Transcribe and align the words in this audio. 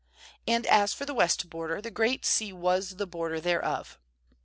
^And 0.47 0.65
as 0.65 0.95
for 0.95 1.05
the 1.05 1.13
west 1.13 1.47
border, 1.47 1.79
the 1.79 1.91
Great 1.91 2.25
Sea 2.25 2.51
was 2.51 2.95
the 2.95 3.05
border 3.05 3.39
thereof. 3.39 3.99